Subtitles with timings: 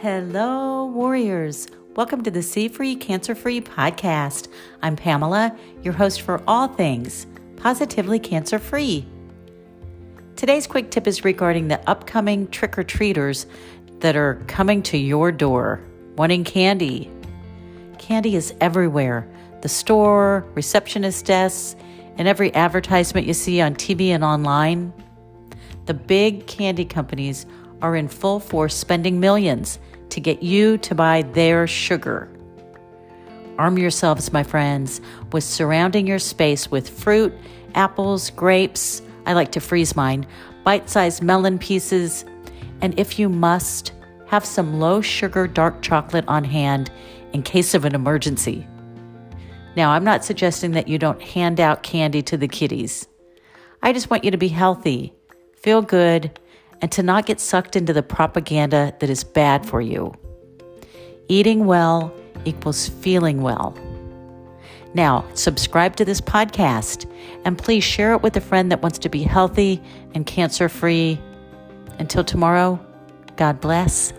[0.00, 1.68] Hello, warriors.
[1.94, 4.48] Welcome to the C Free Cancer Free podcast.
[4.82, 7.26] I'm Pamela, your host for all things
[7.56, 9.06] positively cancer free.
[10.36, 13.46] Today's quick tip is regarding the upcoming trick or treaters
[14.00, 15.80] that are coming to your door
[16.18, 17.10] wanting candy.
[17.96, 19.26] Candy is everywhere
[19.62, 21.74] the store, receptionist desks,
[22.18, 24.92] and every advertisement you see on TV and online.
[25.86, 27.46] The big candy companies
[27.82, 29.78] are in full force spending millions
[30.16, 32.26] to get you to buy their sugar.
[33.58, 37.34] Arm yourselves, my friends, with surrounding your space with fruit,
[37.74, 39.02] apples, grapes.
[39.26, 40.26] I like to freeze mine,
[40.64, 42.24] bite sized melon pieces,
[42.80, 43.92] and if you must,
[44.28, 46.90] have some low sugar dark chocolate on hand
[47.34, 48.66] in case of an emergency.
[49.76, 53.06] Now, I'm not suggesting that you don't hand out candy to the kiddies.
[53.82, 55.12] I just want you to be healthy,
[55.56, 56.40] feel good,
[56.80, 60.12] and to not get sucked into the propaganda that is bad for you.
[61.28, 62.12] Eating well
[62.44, 63.76] equals feeling well.
[64.94, 67.10] Now, subscribe to this podcast
[67.44, 69.82] and please share it with a friend that wants to be healthy
[70.14, 71.20] and cancer free.
[71.98, 72.80] Until tomorrow,
[73.36, 74.12] God bless